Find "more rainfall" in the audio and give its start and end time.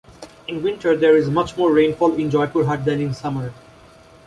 1.55-2.15